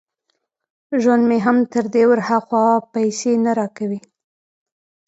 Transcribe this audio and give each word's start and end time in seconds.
ژوند 1.01 1.23
مې 1.29 1.37
هم 1.45 1.57
تر 1.73 1.85
دې 1.93 2.03
ور 2.09 2.19
ها 2.27 2.37
خوا 2.45 2.65
پیسې 2.93 3.31
نه 3.45 3.51
را 3.57 3.67
کوي 3.77 3.99